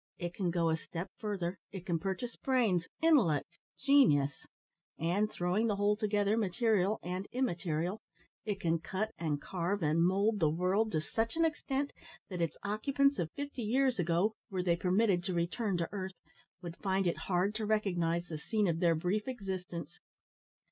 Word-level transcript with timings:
It 0.17 0.33
can 0.33 0.49
go 0.49 0.69
a 0.71 0.77
step 0.77 1.11
further 1.19 1.59
it 1.71 1.85
can 1.85 1.99
purchase 1.99 2.35
brains, 2.35 2.87
intellect, 3.03 3.49
genius; 3.77 4.47
and, 4.97 5.29
throwing 5.31 5.67
the 5.67 5.75
whole 5.75 5.95
together, 5.95 6.35
material 6.37 6.99
and 7.03 7.27
immaterial, 7.31 8.01
it 8.43 8.59
can 8.59 8.79
cut, 8.79 9.11
and 9.19 9.39
carve, 9.39 9.83
and 9.83 10.01
mould 10.03 10.39
the 10.39 10.49
world 10.49 10.91
to 10.93 11.01
such 11.01 11.35
an 11.35 11.45
extent 11.45 11.93
that 12.31 12.41
its 12.41 12.57
occupants 12.63 13.19
of 13.19 13.29
fifty 13.33 13.61
years 13.61 13.99
ago, 13.99 14.33
were 14.49 14.63
they 14.63 14.75
permitted 14.75 15.23
to 15.25 15.35
return 15.35 15.77
to 15.77 15.89
earth, 15.91 16.15
would 16.63 16.77
find 16.77 17.05
it 17.05 17.17
hard 17.29 17.53
to 17.53 17.65
recognise 17.67 18.25
the 18.27 18.39
scene 18.39 18.67
of 18.67 18.79
their 18.79 18.95
brief 18.95 19.27
existence. 19.27 19.99